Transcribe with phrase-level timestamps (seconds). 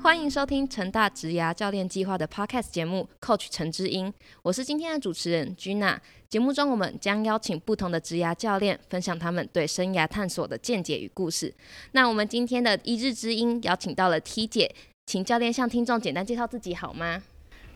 [0.00, 4.06] 欢迎收听成大职涯教练计划的 Podcast 节目《Coach 陈之音》，
[4.42, 5.98] 我是今天的主持人 Gina。
[6.28, 11.52] 节目中，我们将邀请不同的职涯教练，分享他们对生涯探索的见解与故事。
[11.92, 14.72] 那我们今天的一日之音邀请到了 T 姐，
[15.06, 17.20] 请教练向听众简单介绍自己好吗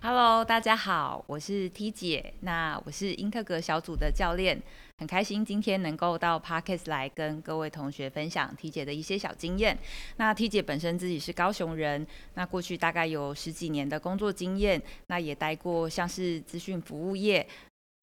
[0.01, 4.61] ？Hello，大家好，我是 T 姐，那我是英特格小组的教练，
[5.03, 9.77] 很开心今天能够到 Parkes 来跟各位同学分享 T 姐的一些小经验。
[10.17, 17.45] 那 T 姐本身自己是高雄人，那过去大概有十几年的工作经验，那也待过像是资讯服务业，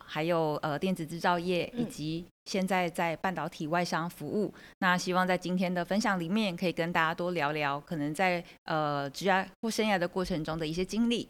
[0.05, 4.53] 还有呃电子制造业，以及现在在半导体外商服务。
[4.79, 11.29] 那希望在今天的分享里面，可以跟大家多聊聊可能在呃职涯或生涯的过程中的一些经历。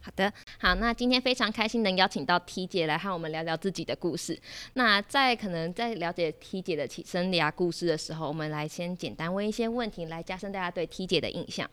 [0.00, 4.38] 好的，好，那今天非常开心能邀请到 T 姐来和我们聊聊自己的故事。
[4.74, 11.68] 那在可能在了解 T 姐的起生涯故事的时候，我们来先简单问一些问题，来加深大家对 T 姐的印象。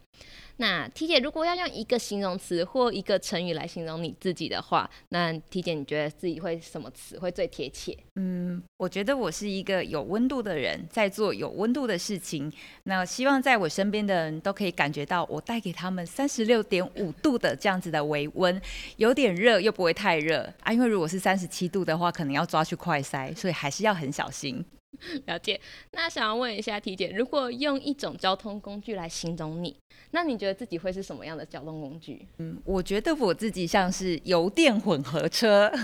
[0.58, 7.98] 那 T 姐如果要用一个形容词或一个成语来形容你自己的话，那 T 姐你觉得自己会什么词会最贴切？
[8.16, 12.52] 嗯，我觉得我是一个有温度的人，在做有温度的事情。
[12.84, 18.62] 那希望在我身边的人都可以感觉到我带给他们三十六点五度的这样子的微温，
[18.98, 20.71] 有点热又不会太热啊。
[20.71, 24.63] 因为如果是三十七度的话，可能要抓去快塞，所以还是要很小心。
[25.26, 25.60] 了解。
[25.91, 29.76] 那想要问一下体姐，如果用一种交通工具来形容你，
[30.12, 32.27] 那你觉得自己会是什么样的交通工具？
[32.37, 35.71] 嗯，我觉得我自己像是油电混合车。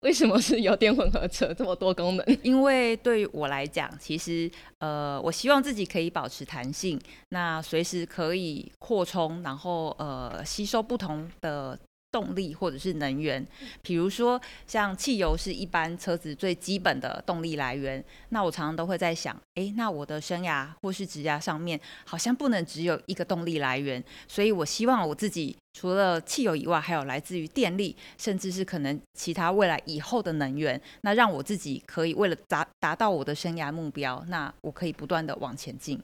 [0.00, 2.24] 为什么是油电混合车这么多功能？
[2.44, 7.00] 因为对于我来讲，其实呃，我希望自己可以保持弹性，
[7.30, 11.76] 那随时可以扩充，然后呃，吸收不同的。
[12.10, 13.46] 动力或者是能源，
[13.82, 18.02] 比如说像汽油是一般车子最基本的动力来源。
[18.30, 24.02] 那我常常都会在想，哎，那我的生涯或是职涯上面，好像不能只有一个动力来源。
[24.26, 30.80] 所以我希望我自己除了汽油以外，还有来自于电力，甚至是可能其他未来以后的能源。
[31.02, 36.00] 那让我自己可以为了达达到我的生涯目标，那我可以不断的往前进。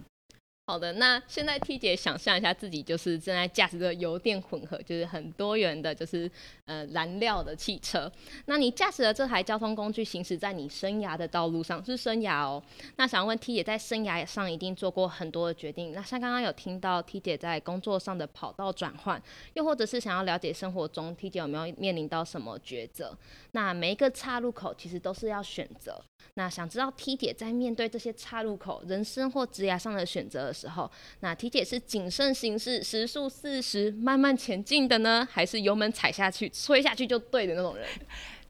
[0.67, 6.31] 好的，那现在 T 姐想象一下自己就是正在驾驶着油电混合，就是很多元的，就是
[6.65, 8.11] 呃燃料的汽车。
[8.47, 12.63] 那你驾驶的这台交通工具行驶在你生涯的道路上，是生涯哦。
[12.97, 15.93] 那想问 T 姐在生涯上一定做过很多的决定。
[15.93, 19.23] 那像刚刚有听到 T 姐在工作上的跑道转换，
[19.53, 23.15] 又或者是想要了解生活中 T 姐有没有面临到什么抉择？
[23.51, 26.03] 那每一个岔路口其实都是要选择。
[26.35, 30.91] 那想知道 T 姐在面对这些岔路口、人生或职业上的选择的时候，
[31.21, 37.87] 那 T 姐是谨慎行事、时速四十慢慢前进的呢，还是油门踩下去、吹下去就对的那种人？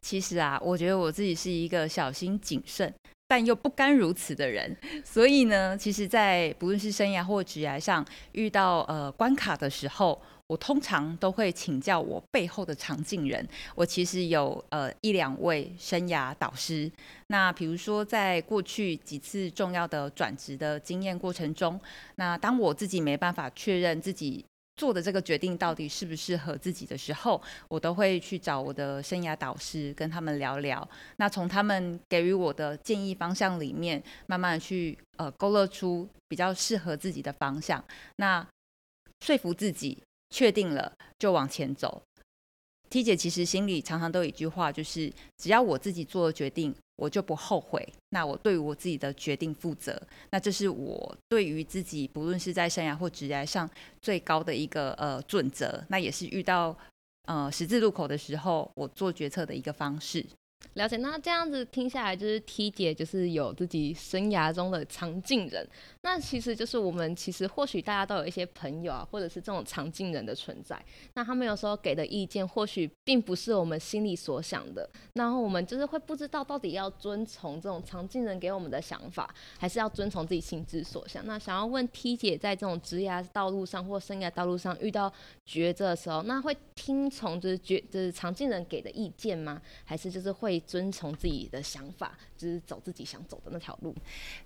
[0.01, 2.93] 其实啊，我觉得我自己是一个小心谨慎，
[3.27, 4.77] 但又不甘如此的人。
[5.03, 13.47] 所以呢，其实，在不论是生涯或职业上遇到呃关卡的时候，我通常都会请教我背后的常进人。
[13.73, 16.91] 我其实有呃一两位生涯导师。
[17.27, 21.79] 那比如说，在过去几次重要的转职的经验过程中，
[22.15, 24.45] 那当我自己没办法确认自己
[24.75, 30.87] 做的这个决定到底适不适合自己的时候，我都会去找我的生涯导师跟他们聊聊。
[31.15, 37.83] 那从他们给予我的建议方向里面，慢慢去呃勾勒出比较适合自己的方向。
[38.17, 38.45] 那
[39.21, 39.97] 说服自己。
[40.29, 42.01] 确定了就往前走。
[42.89, 47.85] T 姐其实心里常常都有一句话，就是只要我自己做了决定，我就不后悔。
[48.09, 49.99] 那我对我自己的决定负责，
[50.29, 53.69] 那这是我对于自己不论是在生涯或职业上
[54.01, 55.83] 最高的一个呃准则。
[55.89, 56.77] 那也是遇到
[57.23, 60.25] 呃十字路口的时候，我做决策的一个方式。
[60.73, 65.65] 了解，那这样子听下来，就是 T 姐就是有自己生涯中的常进人。
[66.01, 70.77] 那其实就是我们其实或许大家都有一些朋友啊，或者是这种常进人的存在。
[71.13, 74.89] 那他们有时候给的意见，或许并不是我们心里所想的。
[75.13, 81.25] 然后我们就是会不知道到底要遵从这种常进人给我们的想法，还是要遵从自己心之所向。
[81.25, 85.11] 那想要问 T 姐，在这种职业道路上或生涯道路上遇到
[85.47, 89.61] 抉择的时候，那会听从就是决就是常进人给的意见吗？
[89.85, 90.54] 还是就是会？
[90.61, 93.95] 遵从自己的想法，就是走自己想走的那条路。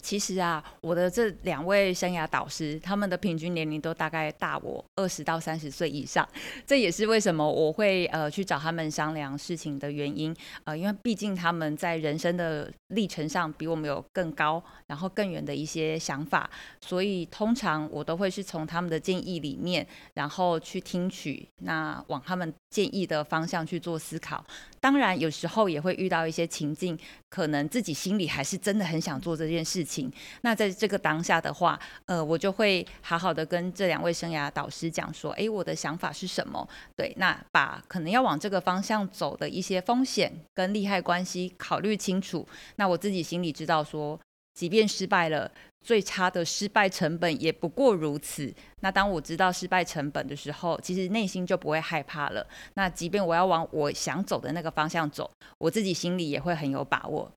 [0.01, 6.27] 其实啊，我的这两位生涯导师，他们的平均年龄都大概大我二十到三十岁以上。
[6.65, 10.35] 这也是为什么我会呃去找他们商量事情的原因。
[10.63, 16.49] 呃，因为毕竟他们在人生的历程上比我们有更高，然后更远的一些想法，
[16.81, 24.43] 所以通常我都会是从他们的建议里面，然后去听取，那往他们建议的方向去做思考。
[24.79, 26.97] 当然，有时候也会会遇到一些情境，
[27.29, 30.11] 可能自己心里还是真的很想做这件事情。
[30.41, 36.67] 那在这个当下的话，呃，我就会好好的跟这两位生涯导师讲说，哎，我的想法是什么？
[36.95, 42.47] 对，那把可能要往这个方向走的一些风险跟利害关系考虑清楚。
[42.75, 44.19] 那我自己心里知道说，
[44.59, 45.49] 即便失败了，
[45.85, 48.53] 最差的失败成本也不过如此。
[48.81, 52.45] 那当我知道失败成本的时候，其实内心就不会害怕了。
[52.73, 57.31] 那即便我要往我想走的那个方向走，我自己心里也会很有把握。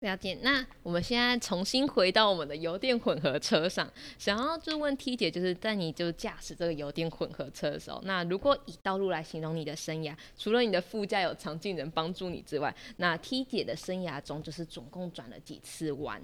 [0.00, 16.20] 了解，那我们现在重新回到我们的油电混合车上，想要就问 T 姐，就是在你就驾驶这个油电混合车的时候，那如果以道路来形容你的生涯，除了你的副驾有常进人帮助你之外，那 T 姐的生涯中就是总共转了几次弯？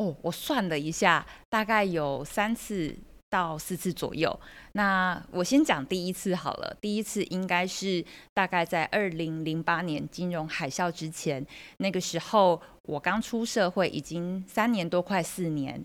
[0.00, 2.96] 哦，我算了一下，大概有三次。
[3.30, 4.40] 到四次左右。
[4.72, 6.76] 那我先讲第一次好了。
[6.80, 8.04] 第一次应该是
[8.34, 15.80] 大概在二零零八年金融海啸之前，那个时候我刚出社会，已经三年多，快四年。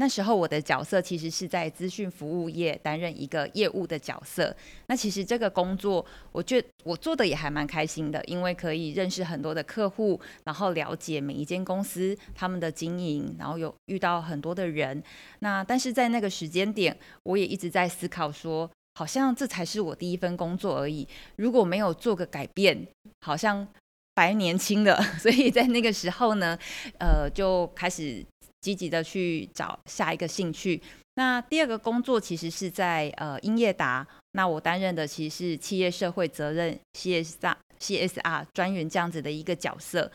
[0.00, 4.56] 那时候我的角色其实是在资讯服务业担任一个业务的角色。
[4.86, 15.02] 那其实这个工作，我觉我做的也还蛮开心的，因为可以认识很多的客户，然后了解每一间公司他们的经营，然后有遇到很多的人。
[15.40, 21.08] 那但是在那个时间点，我也一直在思考说，好像这才是我第一份工作而已。
[21.34, 22.86] 如果没有做个改变，
[23.22, 23.66] 好像
[24.14, 25.02] 白年轻了。
[25.18, 26.56] 所以在那个时候呢，
[27.00, 28.24] 呃，就开始。
[28.60, 30.80] 积极的去找下一个兴趣。
[31.14, 40.10] 那第二个工作其实是在呃英业达，那我担任的其实是企业社会责任 CSR CSR 专员这样子的一个角色。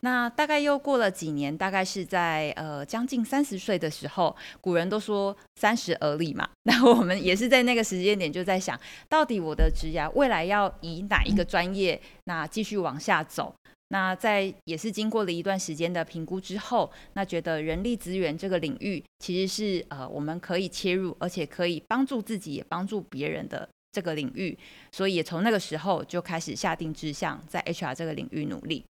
[0.00, 6.48] 那大概又过了几年，大概是在呃将近三十岁的时候，古人都说三十而立嘛。
[6.64, 8.78] 那我们也是在那个时间点就在想，
[9.08, 13.52] 到底我的职业未来要以哪一个专业，那继续往下走。
[13.90, 24.56] 那在也是经过了一段时间的评估之后，那觉得人力资源这个领域其实是呃我们可以切入，而且可以帮助自己也帮助别人的这个领域，
[24.92, 28.84] 所以也从那个时候就开始下定志向在 HR 这个领域努力。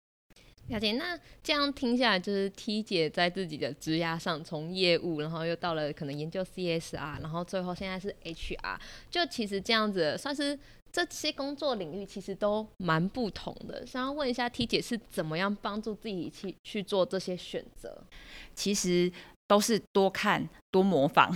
[0.66, 8.76] 了解，那这样听下来，就是 T 姐在自己的职涯上，从业务，然后又到了可能研究 CSR，然后最后现在是 HR，
[9.08, 10.58] 就其实这样子算是。
[10.90, 18.02] 这些工作领域其实都蛮不同的，想要问一下 T 姐是怎么样帮助自己去去做这些选择？
[18.54, 19.10] 其实
[19.48, 21.28] 都是多看多模仿。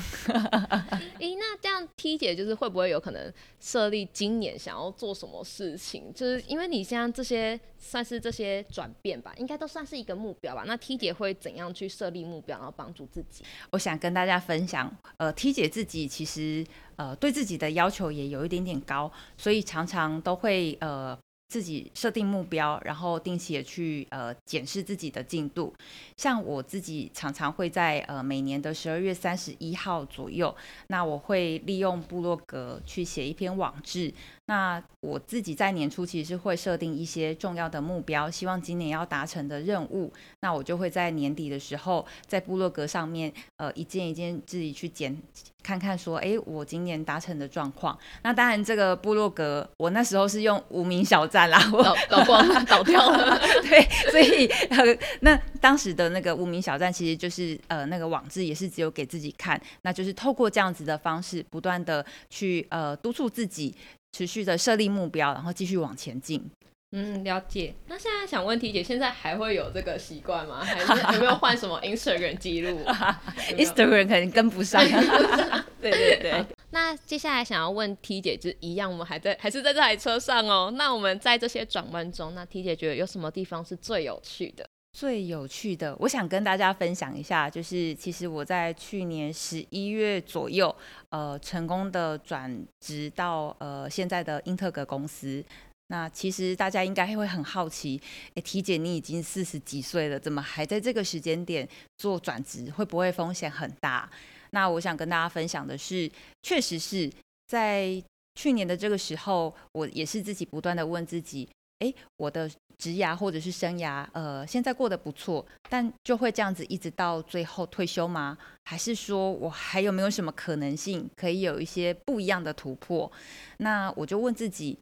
[1.18, 6.12] 诶，那这样 T 姐就是会不会有可能设立今年想要做什么事情？
[6.14, 10.62] 就是因为你像这些算是这些转变吧，应该都算是一个目标吧。
[10.66, 13.42] 那 T 姐会怎样去设立目标，然后帮助自己？
[13.70, 16.64] 我想跟大家分享，呃，T 姐自己其实。
[16.96, 21.18] 呃，对自己的要求也有一点点高，所以常常都会呃
[21.52, 25.74] 自己设定目标，然后定期也去呃检视自己的进度。
[26.16, 30.56] 像我自己常常会在呃每年的十二月三十一号左右，
[30.86, 34.10] 那我会利用部落格去写一篇网志。
[34.46, 40.12] 那我自己在年初其实是会设定一些重要的目标，希望今年要达成的任务。
[40.40, 45.16] 那我就会在年底的时候，在部落格上面，呃，一件一件自己去检
[45.62, 47.96] 看看，说，哎，我今年达成的状况。
[48.24, 53.38] 那当然，这个部落格我那时候是用无名小站啦，老老光 倒掉了。
[53.62, 53.80] 对，
[54.10, 63.72] 所以呃，那当时的那个无名小站其实就是呃那个网志也是只有给自己看，那就是透过这样子的方式，不断的去呃督促自己。
[64.12, 66.50] 持续的设立目标，然后继续往前进。
[66.94, 67.74] 嗯，了解。
[67.86, 70.60] 那现在想问题姐，现在还会有这个习惯吗？
[70.64, 72.84] 还是有没有换什么 Instagram 记录？
[73.56, 74.84] Instagram 可能跟不上。
[75.80, 76.44] 对对对。
[76.70, 80.70] 那接下来想要问 T 姐，就一样，我们还在还是在这台车上哦。
[80.76, 84.66] 那我们在这些转弯中，那 T 姐觉得有什么地方是最有趣的？
[84.92, 90.74] 最有趣的，我想跟大家分享一下，就是其实我在去年十一月左右，
[91.08, 95.42] 呃，成功的转职到呃现在的英特格公司。
[95.88, 98.00] 那其实大家应该会很好奇，
[98.34, 101.68] 哎体检你已经四十几岁了，怎么还在这个时间点
[101.98, 102.70] 做转职？
[102.70, 104.08] 会不会风险很大？
[104.50, 106.10] 那我想跟大家分享的是，
[106.42, 107.10] 确实是
[107.46, 108.02] 在
[108.34, 111.48] 去年的这个时候，我也是自己不断的问自己。
[111.82, 112.48] 哎，我的
[112.78, 118.38] 职涯或者是生涯，呃，现在过得不错，但就会这样子一直到最后退休吗？
[118.64, 123.10] 还是说我还有没有什么可能性可以有一些不一样的突破？
[123.56, 124.78] 那我就问自己，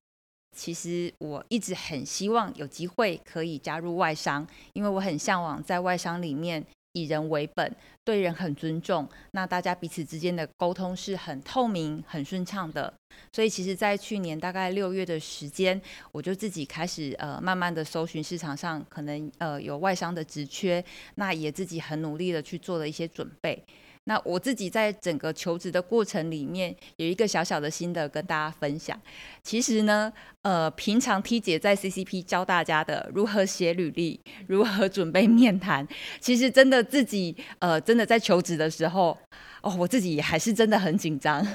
[0.54, 6.62] 其实我一直很希望有机会可以加入外商，因为我很向往在外商里面。
[6.93, 12.93] 以人为本，对人很尊重，那大家彼此之间的沟通是很透明、很顺畅的。
[13.33, 15.81] 所以，其实，在去年大概六月的时间，
[16.13, 20.85] 我就自己开始呃，慢慢的搜寻市场上可能呃有外商的职缺，
[21.17, 23.63] 那也自己很努力的去做了一些准备。
[24.04, 29.00] 那我自己在整个求职的过程里面，有一个小小的心得跟大家分享。
[29.42, 35.87] 其实呢，呃，平常 T 姐在 CCP 教大家的如何写履历、如何准备面谈，
[36.21, 39.16] 其实真的自己呃，真的在求职的时候。
[39.62, 41.47] 哦，我自己还是真的很紧张。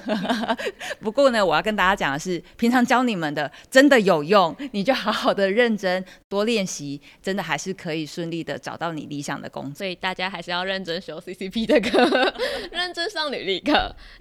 [1.02, 9.76] 不过呢，我要跟大家讲的是，平常教你们的真的有用，你就好好的认真多练习，真的还是可以顺利的找到你理想的工作。
[9.76, 12.34] 所以大家还是要认真修 CCP 的课，
[12.72, 13.72] 认真上履历课。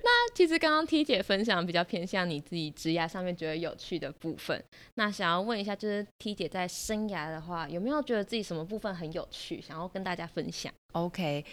[0.03, 4.63] 那其实刚刚 T 姐分享比较偏向你自己职涯上面觉得有趣的部分。
[4.95, 11.45] 那想要问一下，就是 T 姐在生涯的话，有没有觉得自己什么部分很有趣，想要跟大家分享？OK。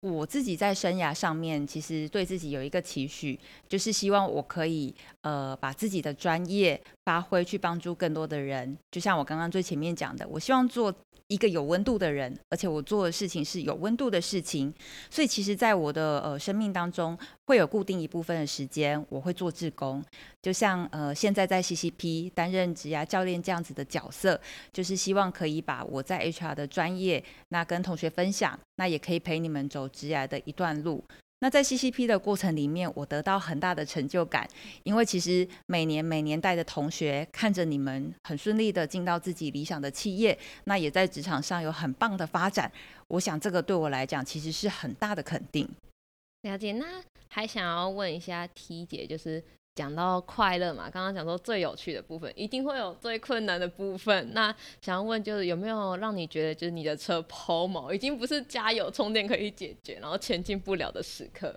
[0.00, 3.38] 我自己在生涯上面，其实对自己有一个期许，
[3.68, 8.76] 就是希望我可以呃把自己的专业发挥，去帮助更多的人。
[8.90, 10.94] 就像我刚刚最前面讲的，我希望做。
[11.30, 14.74] 一个有温度的人，而且我做的事情是有温度的事情，
[15.08, 20.04] 所以其实，在我的呃生命当中，会有固定一部分的时间，我会做志工。
[20.42, 24.40] 就像呃现在在 CCP 担任职涯教练这样子的角色，
[24.72, 31.04] 就是希望可以把我在 HR 的专业，那跟同学分享，那也可以陪你们走职涯的一段路。
[31.40, 34.48] 那在 CCP 的过程里面，我得到很大的成就感，
[34.82, 42.70] 因为其实每年每年带的同学看着你们很顺利的进到自己理想的企业，那也在职场上有很棒的发展，
[43.08, 45.68] 我想这个对我来讲其实是很大的肯定。
[46.42, 46.86] 了解，那
[47.28, 49.42] 还想要问一下 T 姐，就是。
[49.76, 54.34] 讲到快乐嘛，刚刚讲说最有趣的部分，一定会有最困难的部分。
[54.34, 61.54] 那想要问，就是有没有让你觉得，就是你的车抛锚，已经不是加油充电可以解决，然后前进不了的时刻？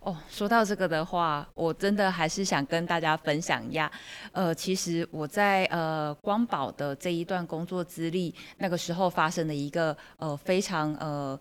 [0.00, 3.90] 哦，说到这个的话，我真的还是想跟大家分享一下。
[4.30, 11.36] 呃，其实我在呃光宝的这一段工作资历，那个时候发生的一个呃非常呃。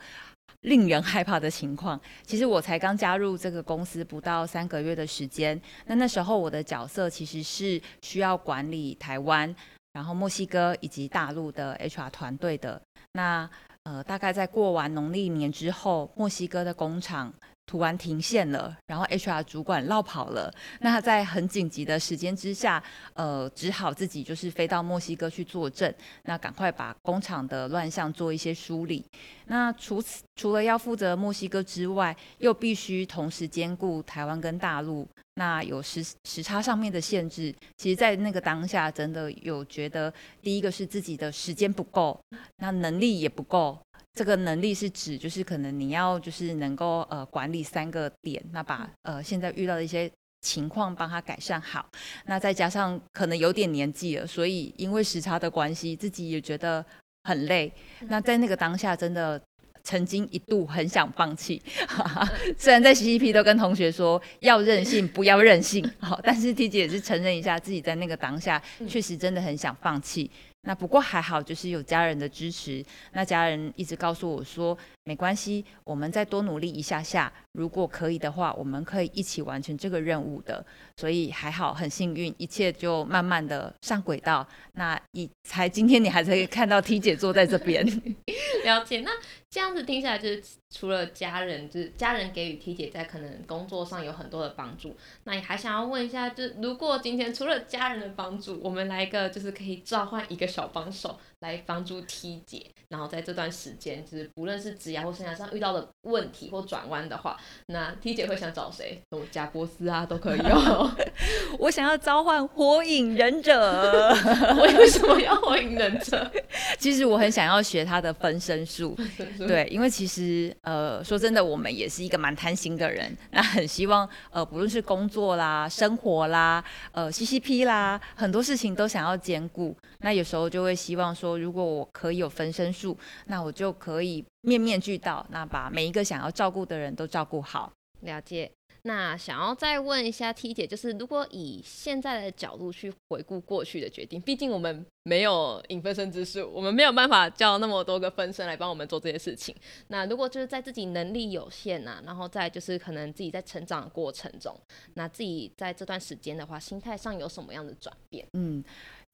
[0.65, 5.59] 令人害怕的情况，其实我才刚加入这个公司不到三个月的时间。
[5.85, 9.55] 那那时候我的角色其实是需要管理台湾、
[9.93, 12.81] 然后墨西哥以及大陆的 HR 团队的。
[13.13, 13.49] 那
[13.83, 17.31] 呃，大概在过完农历年之后，墨西哥的工厂。
[17.65, 20.53] 突然停线了，然后 HR 主管落跑了。
[20.81, 22.81] 那他在很紧急的时间之下，
[23.13, 25.93] 呃，只好自己就是飞到墨西哥去作证，
[26.23, 29.03] 那赶快把工厂的乱象做一些梳理。
[29.47, 37.53] 那除此除了要负责墨西哥之外，又必须同时兼顾台湾跟大陆，那有时时差上面的限制。
[37.77, 42.19] 其实，在那个当下，真的有觉得，第一个是自己的时间不够，
[42.57, 43.77] 那能力也不够。
[44.15, 50.09] 这个能力是指，就是可能你要就是能够呃管理三个点，那把呃现在遇到的一些
[50.41, 51.85] 情况帮他改善好。
[52.25, 56.83] 那再加上可能有点年纪了，所以因为时差的关系，自己也觉得
[57.23, 57.69] 很累。
[58.07, 59.41] 那在那个当下，真的
[59.83, 61.61] 曾经一度很想放弃。
[62.57, 70.31] 虽然在 CCP 都跟同学说要任性，不要任性，好，但是 T 姐也是承认一下自己在那个当下确实真的很想放弃。
[70.65, 72.83] 那不过还好，就是有家人的支持。
[73.13, 80.65] 那家人一直告诉我说，没关系，我们再多努力一下下，如果可以的话，我们可以一起完成这个任务的。
[80.97, 84.47] 所以还好，很幸运，一切就慢慢的上轨道。
[84.73, 87.85] 那你才今天你还可以看到 T 姐坐在这边，
[88.63, 89.01] 了解。
[89.01, 89.11] 那
[89.49, 94.95] 这样子听起来，就是除了家人，就是家人给予 T 姐在可能工作上有很多的帮助。
[95.25, 107.37] 那你还想要问一下，就是如果今天除了家人的帮助，我们来一个就是可以召唤一个小帮手来帮助 T 姐，然后在这段时间，就是不论是职涯或生涯上遇到的问题或转弯的话，
[107.67, 108.99] 那 T 姐会想找谁？
[109.11, 110.91] 我贾波斯啊都可以哦。
[111.59, 114.09] 我想要召唤火影忍者。
[114.57, 116.29] 我为什么要火影忍者？
[116.79, 118.97] 其实我很想要学他的分身术。
[119.37, 129.75] 对，因为其实呃，说真的，我们也是一个蛮贪心的人，那很希望呃，不论是工作啦、生活啦、呃，CCP 啦，很多事情都想要兼顾。
[129.99, 137.71] 那有时候就会希望说，如果我可以有分身术，那我就可以面面俱到，那把每一个想要照顾的人都照顾好。
[138.01, 138.51] 了解。
[138.87, 149.55] 那想要再问一下 T 姐，就是如果以现在的角度去回顾过去的决定，毕竟我们没有引分身之术，我们没有办法叫那么多个分身来帮我们做这些事情。
[149.87, 154.55] 那如果就是在自己能力有限呐，然后再就是可能自己在成长的过程中，
[154.93, 158.27] 那自己在这段时间的话，心态上有什么样的转变？
[158.33, 158.63] 嗯。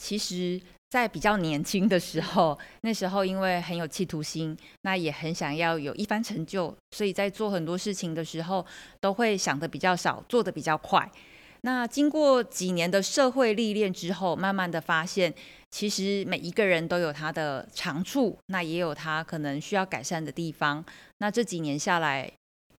[0.01, 8.65] 其实，在比较年轻的时候，那时候因为很有企图心，那也很想要有一番成就，所以在做很多事情的时候，
[8.99, 11.07] 都会想的比较少，做的比较快。
[11.61, 15.31] 那经过几年的社会历练之后，慢慢的发现，
[15.69, 20.83] 其实每一个人都有他的长处，那也有他可能需要改善的地方。
[21.19, 22.27] 那这几年下来，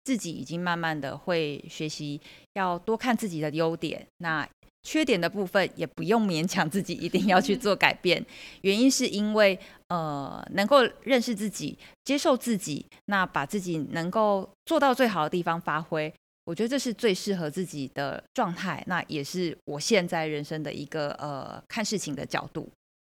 [0.04, 2.20] 自己已经慢慢的会学习，
[2.56, 4.46] 要多看自己的优点，那
[4.84, 8.26] 缺点的部分也不用勉强自己一定要去做改变。
[8.62, 9.58] 原因是因为，
[9.88, 16.12] 呃，能够认识自己，接受自己，那把自己能够做到最好的地方发挥。
[16.46, 22.68] 我觉得这是最适合自己的状态，那也是我现在人生的一个呃看事情的角度。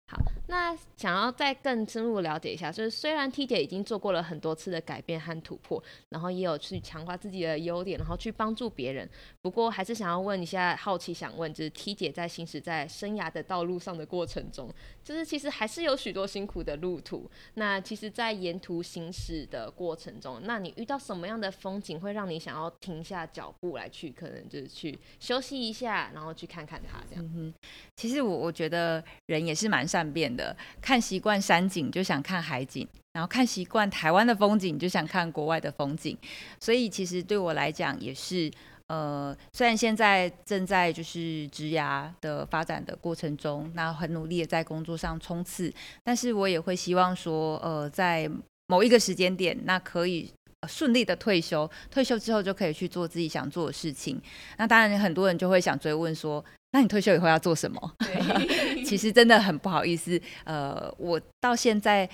[0.09, 9.09] 好，那想要再更深入了解一下，就是虽然 T 姐已经做过了很多次的改变和突破，然后也有去强化自己的优点，然后去帮助别人，
[9.41, 14.73] 不过还是想要问一下，好奇想问，就是 T 姐在行驶在生涯的道路上的过程中，
[15.03, 17.29] 就是其实还是有许多辛苦的路途。
[17.55, 27.25] 那其实，在沿途行驶的过程中，那你遇到什么样的风景会让你想要停下脚步来去，可能就是去休息一下，然后去看看它这样？
[27.35, 27.53] 嗯
[27.97, 29.87] 其实我我觉得人也是蛮。
[29.87, 36.17] 善变，的看习惯山景就想看海景，然后看习惯台湾的风景就想看国外的风景，
[36.61, 38.51] 所以其实对我来讲也是，
[38.89, 45.73] 呃，虽然现在正在就是职涯的发展的过程中，那很努力的在工作上冲刺，
[46.05, 48.31] 但是我也会希望说，呃，在
[48.67, 50.31] 某一个时间点，那可以
[50.69, 54.21] 顺利的退休，退休之后就可以去做自己想做的事情。
[54.59, 56.45] 那当然很多人就会想追问说。
[56.73, 57.97] 那你退休以后要做什么？
[58.87, 62.09] 其实真的很不好意思，呃，我到现在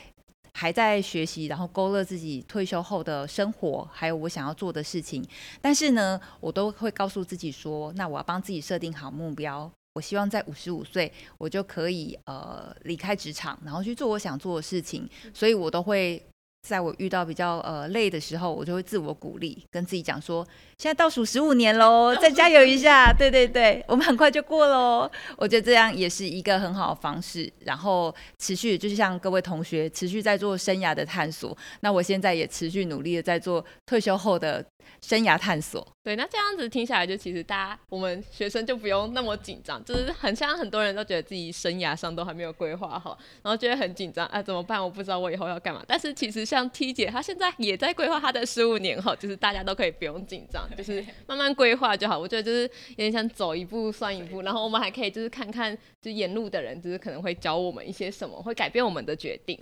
[0.55, 5.23] 还在学习，然后勾勒自己退休后的生活，还有我想要做的事情。
[5.61, 9.71] 但是呢，我都会告诉自己说，那我要帮自己设定好目标。
[9.95, 15.09] 我希望在五十五岁，我就可以呃离开职场，然后去做我想做的事情。
[15.35, 16.23] 所以我都会。
[16.67, 20.47] 在我遇到比较呃累的时候，我就会自我鼓励，跟自己讲说：
[20.79, 23.13] 现在倒数十五年喽，再加油一下！
[23.19, 25.11] 对对对，我们很快就过喽。
[25.37, 31.57] 我觉得这样也是一个很好的方式，然后持续就是像各位同学持续在做生涯的探索。
[31.81, 34.65] 那我现在也持续努力的在做退休后的
[35.01, 35.87] 生涯探索。
[36.05, 44.83] 对，那这样子听下来，就其实大家我们学生就不用那么紧张，就是很像很多人都觉得自己生涯上都还没有规划好，然后觉得很紧张，啊怎么办？
[44.83, 45.83] 我不知道我以后要干嘛。
[45.89, 46.43] 但是其实。
[46.53, 52.19] 像 T 姐，她现在也在规划她的十五年后，就是大家都可以不用紧张，就是 慢慢规划就好。
[52.19, 59.59] 我觉得就是有点像走一步算一步，然后我们还可以就是看看，就沿路的人，就是可能会教我们一些什么，会改变我们的决定。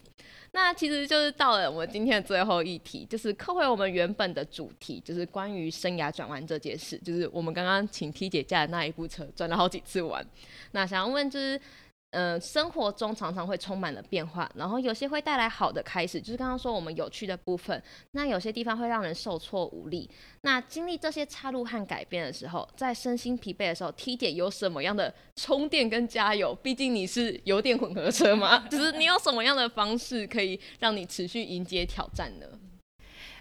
[0.53, 6.99] 那其实就是到了我们今天的最后一题，就是扣回我们原本的主题，就是关于生涯转弯这件事。
[6.99, 10.27] 就是我们刚刚请 T 姐驾的那一部车转了好几次弯，
[10.73, 11.61] 那想要问就是。
[12.11, 17.81] 嗯，生活中常常会充满了变化，然后有些会带来好的开始，就是刚刚说我们有趣的部分。
[18.11, 20.11] 那有些地方会让人受挫无力。
[20.40, 26.53] 那经历这些插入和改变的时候，在身心疲惫的时候，T 姐有什么样的充电跟加油？
[26.57, 32.46] 毕竟你是油电混合车嘛， 就是你有什么样的方式可以让你持续迎接挑战呢？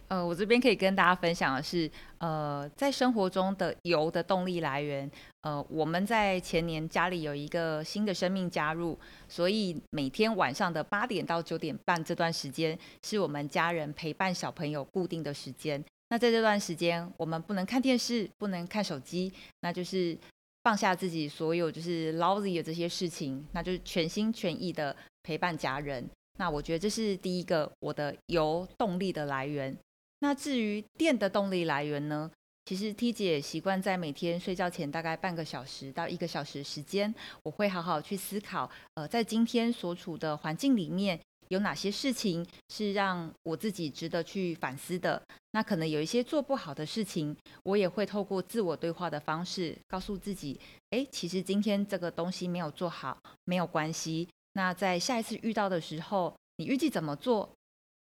[0.10, 5.10] 呃，我这边可以跟大家分享的是，呃，在生活中的油的动力来源，
[5.42, 15.84] 呃，我们在前年家里有一个新的生命加入，所以每天晚上的八点到九点半这段时间，是我们家人陪伴小朋友固定的时间。
[16.10, 20.18] 那在这段时间，我们不能看电视，不能看手机，那就是
[20.64, 26.04] 放下自己所有就是 lousy 的这些事情，那就是全心全意的陪伴家人。
[26.40, 29.78] 那我觉得这是第一个我的油动力的来源。
[30.20, 32.30] 那至于电的动力来源呢？
[32.66, 45.20] 其实 T 姐习惯在每天睡觉前大概半个小时到一个小时时间，我会好好去思考，呃，在今天所处的环境里面有哪些事情是让我自己值得去反思的。
[45.54, 50.60] 那可能有一些做不好的事情，我也会透过自我对话的方式告诉自己，
[50.92, 54.28] 哎，其实今天这个东西没有做好，没有关系。
[54.54, 57.50] 那在下一次遇到的时候，你预计怎么做？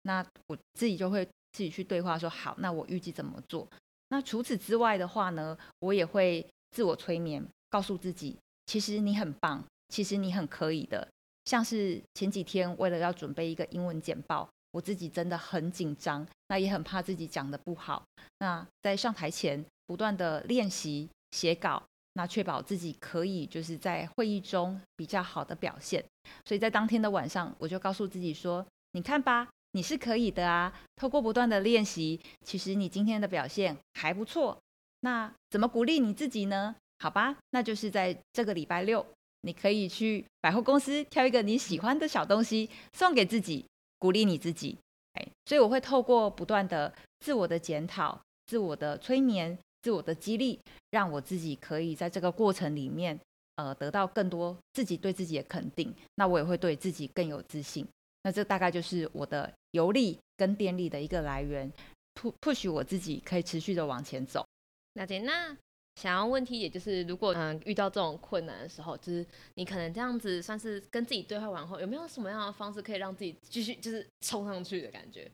[0.03, 1.27] 那我自己就会。
[1.53, 3.69] 自己去对话说好，那我预计怎么做？
[4.09, 8.37] 那除此之外的话呢，我也会自我催眠，告诉自己，
[8.67, 11.07] 其实你很棒，其实你很可以的。
[11.45, 18.05] 像是前几天为了要准备一个英文简报，我自己真的很紧张，那也很怕自己讲的不好。
[18.39, 26.05] 那在上台前不断的练习写稿，那确保自己可以就是在会议中比较好的表现。
[26.45, 29.49] 所以在当天的晚上，我就告诉自己说，你看吧。
[29.73, 30.73] 你是可以的啊！
[30.97, 34.59] 透过不断的练习，其实你今天的表现还不错。
[35.01, 36.77] 那怎么鼓励你自己呢？
[36.99, 39.05] 好吧，那就是在这个礼拜六，
[39.41, 43.65] 你可以去百货公司挑一个你喜欢的小东西送给自己，
[43.99, 44.77] 鼓励你自己。
[45.15, 53.19] 哎，所以我会透过不断的自我的检讨、自我的催眠、自我的激励，让我自己可以在这个过程里面，
[53.57, 55.93] 呃，得到更多自己对自己的肯定。
[56.17, 57.87] 那我也会对自己更有自信。
[58.23, 61.71] 那这大概就是我的游力跟电力的一个来源
[62.15, 64.47] ，push push 我自己可以持续的往前走。
[64.95, 65.57] 那姐，那
[65.97, 75.31] 想要问题，也就是如果嗯遇到这种困难的时候，就是你可能这样子算是跟自己对话完后，有没有什么样的方式可以让自己继续就是冲上去的感觉？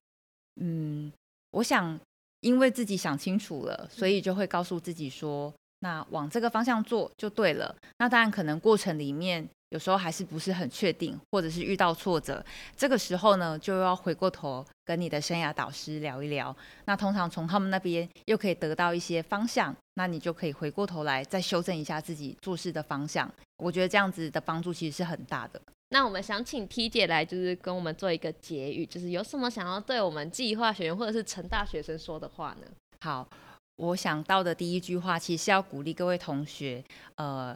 [0.60, 1.12] 嗯，
[1.52, 1.98] 我想
[2.40, 7.76] 因为自己想清楚了，所以就会告诉自己说，那往这个方向做就对了。
[7.98, 9.48] 那当然可能过程里面。
[9.70, 12.42] 有时候还是不是很确定，或者是遇到挫折，
[12.74, 16.56] 这个时候呢，就要回过头跟你的生涯导师聊一聊。
[16.86, 23.30] 那通常从他们那边又可以得到一些方向，那你就可以回过头来再修正一下自己做事的方向。
[23.58, 25.60] 我觉得这样子的帮助其实是很大的。
[25.90, 32.66] 那我们想请 T 姐来，就是跟我们做一个结语，就是有什么想要对我们计划学员或者是成大学生说的话呢？
[33.00, 33.28] 好，
[33.76, 36.82] 我想到的第一句话，其实是要鼓励各位同学，
[37.16, 37.54] 呃。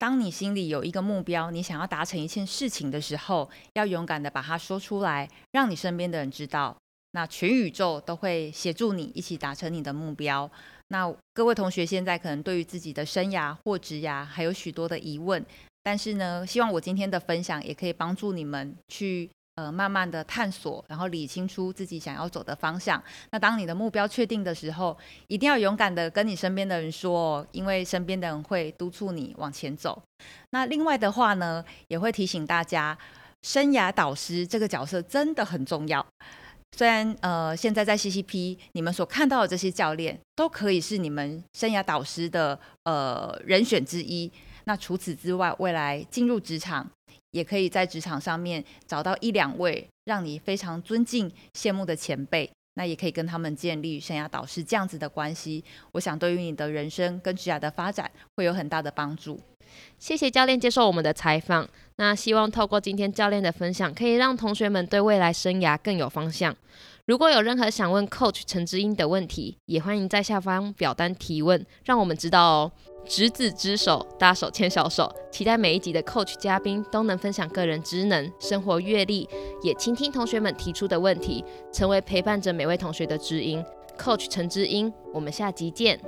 [0.00, 6.74] 当你心里有一个目标，你想要达成一件事情的时候，要勇敢的把它说出来，让你身边的人知道。
[7.10, 10.50] 那全宇宙都会协助你一起达成你的目标。
[10.88, 15.44] 那各位同学现在可能对于自己的生涯或职涯还有许多的疑问，
[15.82, 19.28] 但是呢，希望我今天的分享也可以帮助你们去。
[19.56, 23.02] 呃，慢慢的探索，然后理清楚自己想要走的方向。
[23.30, 30.00] 那当你的目标确定的时候，一定要勇敢的跟你身边的人说，因为身边的人会督促你往前走。
[30.50, 32.96] 那另外的话呢，也会提醒大家，
[33.42, 36.06] 生涯导师这个角色真的很重要。
[36.76, 44.30] 虽然呃，现在在 CCP，你们所看到的这些教练都可以是你们生涯导师的呃人选之一。
[44.70, 46.88] 那除此之外，未来进入职场。
[47.32, 55.64] 也可以在职场上面找到一两位让你非常尊敬、羡慕的前辈，那也可以跟他们建立生涯导师这样子的关系。
[55.92, 59.40] 我想对于你的人生跟职业的发展会有很大的帮助。
[59.98, 61.68] 谢谢教练接受我们的采访。
[61.96, 66.56] 那希望透过今天教练的分享，可以让同学们对未来生涯更有方向。
[67.06, 72.72] 如果有任何想问 Coach 陈之英的问题，也欢迎在下方表单提问，让我们知道哦。
[73.04, 79.28] 执子之手，大手牵小手，期待每一集的 Coach 嘉宾都能分享个人职能、生活阅历，
[79.62, 83.64] 也倾听同学们提出的问题，成为陪伴着每位同学的知音。
[83.98, 86.00] Coach 陈知音，我们下集见。